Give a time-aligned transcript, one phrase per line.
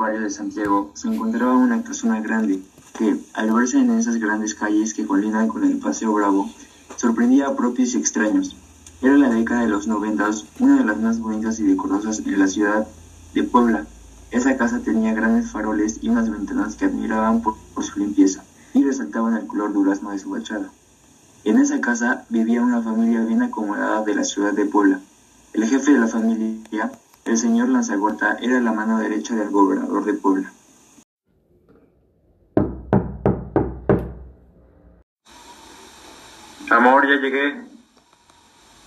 [0.00, 2.62] barrio de Santiago se encontraba una casona grande
[2.96, 6.48] que, al verse en esas grandes calles que colindan con el Paseo Bravo,
[6.96, 8.56] sorprendía a propios y extraños.
[9.02, 12.48] Era la década de los noventas, una de las más bonitas y decorosas en la
[12.48, 12.88] ciudad
[13.34, 13.86] de Puebla.
[14.30, 18.42] Esa casa tenía grandes faroles y unas ventanas que admiraban por, por su limpieza
[18.72, 20.70] y resaltaban el color durazno de su fachada.
[21.44, 25.00] En esa casa vivía una familia bien acomodada de la ciudad de Puebla.
[25.52, 26.90] El jefe de la familia,
[27.24, 30.52] el señor Lanzagorta, era la mano derecha del gobernador de Puebla.
[36.70, 37.64] Amor, ya llegué.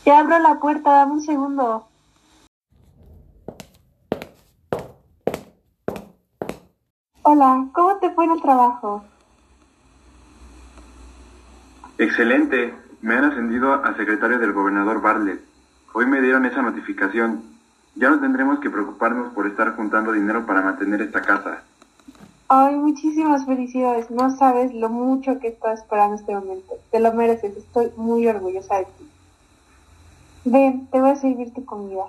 [0.03, 1.87] Te abro la puerta, dame un segundo.
[7.23, 9.03] Hola, ¿cómo te fue en el trabajo?
[11.97, 12.73] Excelente.
[13.01, 15.41] Me han ascendido a secretario del gobernador Bartlett.
[15.93, 17.52] Hoy me dieron esa notificación.
[17.95, 21.63] Ya no tendremos que preocuparnos por estar juntando dinero para mantener esta casa.
[22.47, 24.09] Ay, muchísimas felicidades.
[24.09, 26.73] No sabes lo mucho que estás esperando este momento.
[26.91, 27.55] Te lo mereces.
[27.55, 29.09] Estoy muy orgullosa de ti.
[30.45, 32.05] Ven, te voy a servir tu comida.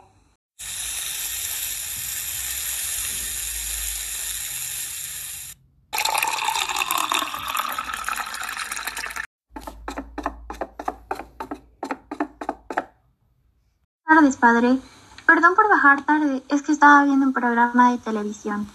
[14.15, 14.79] tardes, padre.
[15.27, 18.67] Perdón por bajar tarde, es que estaba viendo un programa de televisión.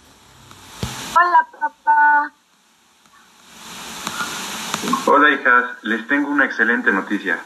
[1.14, 2.32] Hola, papá.
[5.06, 5.64] Hola, hijas.
[5.82, 7.40] Les tengo una excelente noticia.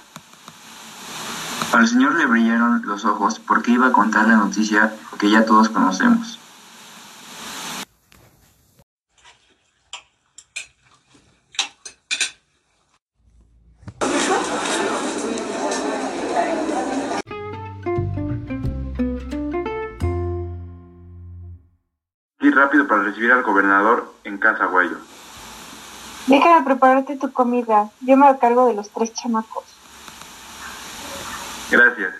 [1.72, 5.68] Al señor le brillaron los ojos porque iba a contar la noticia que ya todos
[5.68, 6.38] conocemos.
[23.04, 24.98] Recibir al gobernador en Casa Guayo.
[26.26, 27.90] Déjame prepararte tu comida.
[28.00, 29.64] Yo me cargo de los tres chamacos.
[31.70, 32.14] Gracias.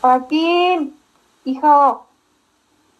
[0.00, 0.96] Joaquín,
[1.44, 2.08] hijo,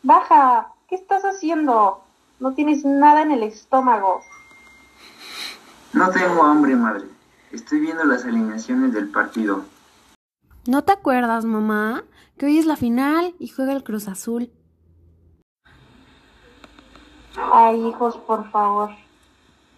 [0.02, 0.68] baja.
[0.88, 2.04] ¿Qué estás haciendo?
[2.38, 4.22] No tienes nada en el estómago.
[5.92, 7.04] No tengo hambre, madre.
[7.52, 9.64] Estoy viendo las alineaciones del partido.
[10.66, 12.02] ¿No te acuerdas, mamá?
[12.38, 14.50] Que hoy es la final y juega el Cruz Azul.
[17.52, 18.90] Ay, hijos, por favor.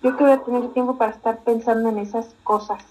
[0.02, 2.84] Yo que voy a tener tiempo para estar pensando en esas cosas.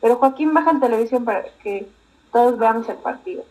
[0.00, 1.90] Pero Joaquín baja en televisión para que
[2.32, 3.44] todos veamos el partido.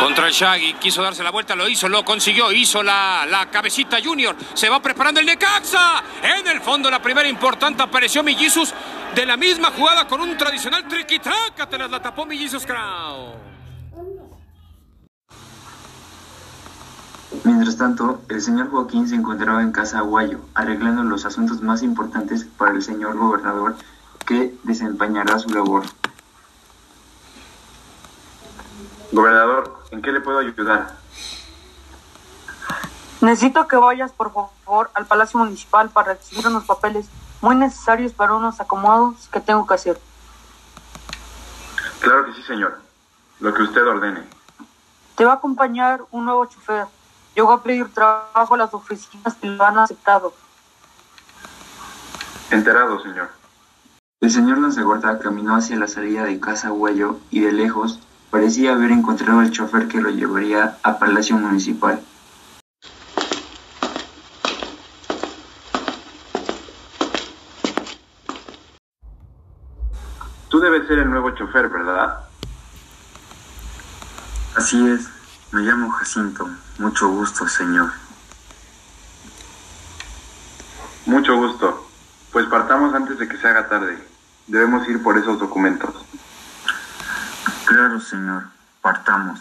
[0.00, 3.98] Contra el Shaggy, quiso darse la vuelta, lo hizo, lo consiguió, hizo la, la cabecita
[4.02, 6.02] Junior, se va preparando el Necaxa.
[6.22, 8.72] En el fondo, la primera importante apareció Millisus
[9.14, 13.34] de la misma jugada con un tradicional triquitraca, te las la tapó Millisus Crow.
[17.44, 22.44] Mientras tanto, el señor Joaquín se encontraba en Casa Aguayo, arreglando los asuntos más importantes
[22.44, 23.76] para el señor gobernador
[24.26, 25.84] que desempeñará su labor.
[29.12, 30.96] Gobernador, ¿en qué le puedo ayudar?
[33.20, 37.06] Necesito que vayas, por favor, al Palacio Municipal para recibir unos papeles
[37.40, 40.00] muy necesarios para unos acomodos que tengo que hacer.
[42.00, 42.80] Claro que sí, señor.
[43.40, 44.22] Lo que usted ordene.
[45.16, 46.86] Te va a acompañar un nuevo chofer.
[47.34, 50.32] Yo voy a pedir trabajo a las oficinas que lo han aceptado.
[52.50, 53.30] Enterado, señor.
[54.20, 58.00] El señor Lanzagorta caminó hacia la salida de Casa Huello y de lejos
[58.30, 62.00] parecía haber encontrado al chofer que lo llevaría a Palacio Municipal.
[70.88, 72.20] Ser el nuevo chofer, ¿verdad?
[74.56, 75.06] Así es,
[75.52, 76.48] me llamo Jacinto.
[76.78, 77.90] Mucho gusto, señor.
[81.04, 81.90] Mucho gusto.
[82.32, 84.02] Pues partamos antes de que se haga tarde.
[84.46, 85.94] Debemos ir por esos documentos.
[87.66, 88.44] Claro, señor.
[88.80, 89.40] Partamos.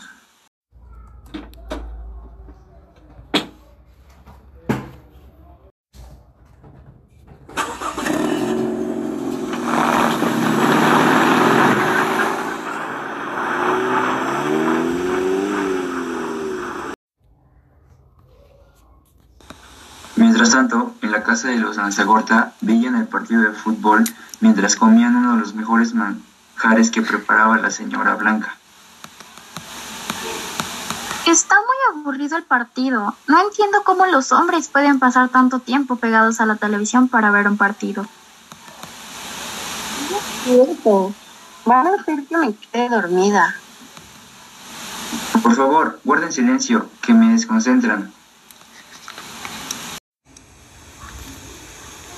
[20.47, 24.05] Mientras tanto, en la casa de los Lanzagorta veían el partido de fútbol
[24.39, 28.55] mientras comían uno de los mejores manjares que preparaba la señora Blanca.
[31.25, 33.13] Está muy aburrido el partido.
[33.27, 37.49] No entiendo cómo los hombres pueden pasar tanto tiempo pegados a la televisión para ver
[37.49, 38.07] un partido.
[40.45, 41.13] cierto.
[41.65, 43.53] Van a hacer que me quede dormida.
[45.43, 48.13] Por favor, guarden silencio, que me desconcentran.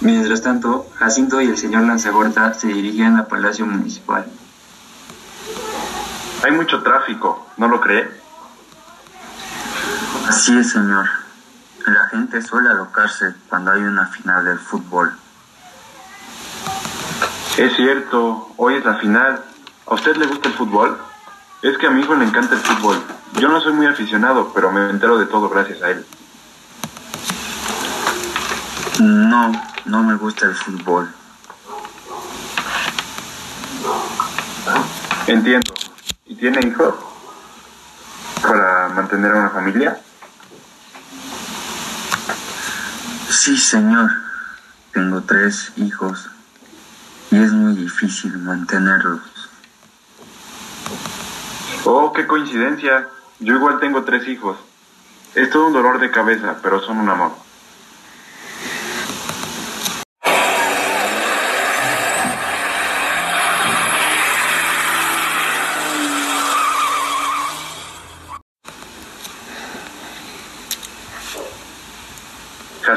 [0.09, 4.25] Mientras tanto, Jacinto y el señor Lanzagorta se dirigían al Palacio Municipal.
[6.44, 8.09] Hay mucho tráfico, ¿no lo cree?
[10.27, 11.06] Así es, señor.
[11.85, 15.13] La gente suele alocarse cuando hay una final del fútbol.
[17.57, 19.44] Es cierto, hoy es la final.
[19.85, 20.97] ¿A usted le gusta el fútbol?
[21.61, 23.00] Es que a mi hijo le encanta el fútbol.
[23.33, 26.06] Yo no soy muy aficionado, pero me entero de todo gracias a él.
[29.00, 31.13] No, no me gusta el fútbol.
[35.27, 35.73] Entiendo.
[36.25, 36.95] ¿Y tiene hijos?
[38.41, 39.99] ¿Para mantener a una familia?
[43.29, 44.11] Sí, señor.
[44.93, 46.29] Tengo tres hijos
[47.31, 49.21] y es muy difícil mantenerlos.
[51.85, 53.07] Oh, qué coincidencia.
[53.39, 54.57] Yo igual tengo tres hijos.
[55.35, 57.31] Es todo un dolor de cabeza, pero son un amor.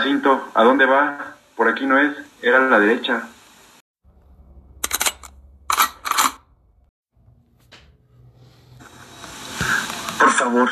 [0.03, 1.37] Jacinto, ¿a dónde va?
[1.55, 2.13] Por aquí no es,
[2.43, 3.23] era a la derecha.
[10.19, 10.69] Por favor,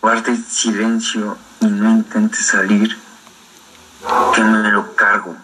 [0.00, 2.96] guarde silencio y no intente salir,
[4.36, 5.36] que me lo cargo.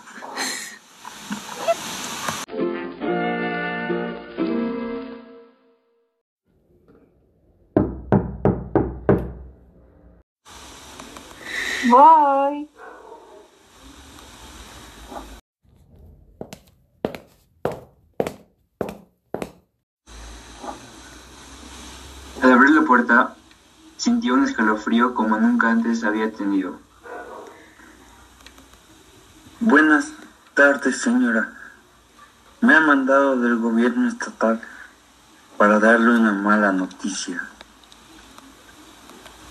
[22.90, 23.36] Puerta,
[23.98, 26.80] sintió un escalofrío como nunca antes había tenido.
[29.60, 30.12] Buenas
[30.54, 31.52] tardes, señora.
[32.60, 34.60] Me ha mandado del gobierno estatal
[35.56, 37.48] para darle una mala noticia.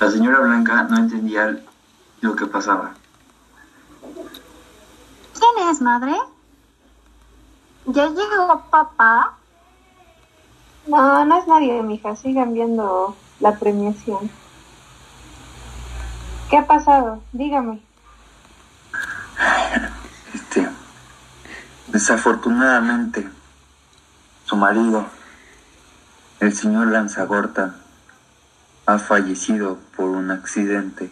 [0.01, 1.63] La señora Blanca no entendía
[2.19, 2.92] lo que pasaba.
[5.39, 6.13] ¿Quién es, madre?
[7.85, 9.38] ¿Ya llegó papá?
[10.88, 12.18] No, no es nadie, mija.
[12.18, 14.30] Sigan viendo la premiación.
[16.50, 17.21] ¿Qué ha pasado?
[17.31, 17.81] Dígame.
[20.33, 20.68] Este,
[21.88, 23.30] desafortunadamente,
[24.45, 25.06] su marido,
[26.39, 27.75] el señor Lanzagorta,
[28.86, 31.12] ha fallecido por un accidente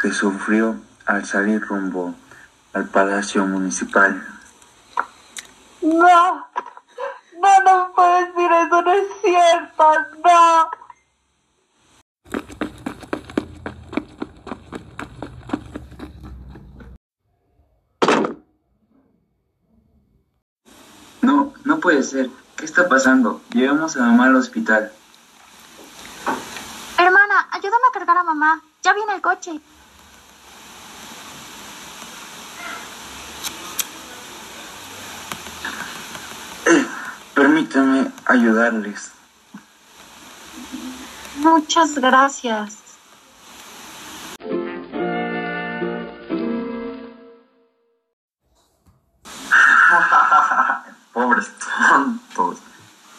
[0.00, 0.76] que sufrió
[1.06, 2.14] al salir rumbo
[2.72, 4.26] al Palacio Municipal.
[5.82, 6.46] No.
[7.40, 9.84] No, no puedes decir eso, no es cierto,
[10.24, 10.70] no.
[21.22, 22.30] No, no puede ser.
[22.56, 23.42] ¿Qué está pasando?
[23.52, 24.90] Llevamos a mamá al hospital.
[26.96, 28.62] Hermana, ayúdame a cargar a mamá.
[28.82, 29.60] Ya viene el coche.
[37.34, 39.10] Permítanme ayudarles.
[41.36, 42.81] Muchas gracias.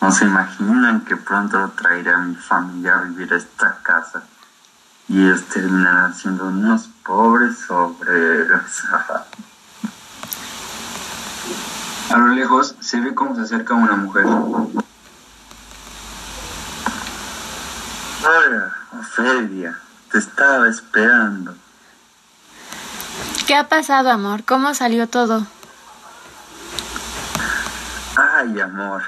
[0.03, 4.23] No se imaginan que pronto traeré a mi familia a vivir a esta casa.
[5.07, 8.83] Y ellos terminarán siendo unos pobres obreros.
[12.09, 14.25] A lo lejos se ve cómo se acerca una mujer.
[18.25, 19.79] Hola, Ofelia.
[20.11, 21.55] Te estaba esperando.
[23.47, 24.43] ¿Qué ha pasado, amor?
[24.43, 25.47] ¿Cómo salió todo?
[28.17, 29.01] Ay, amor.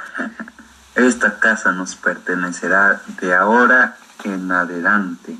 [0.95, 5.37] Esta casa nos pertenecerá de ahora en adelante.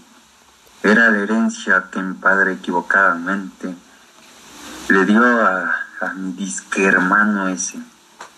[0.83, 3.73] Era la herencia que mi padre equivocadamente
[4.89, 7.79] le dio a, a mi disque hermano ese.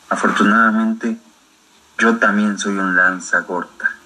[0.09, 1.19] Afortunadamente,
[1.97, 3.96] yo también soy un lanzagorta.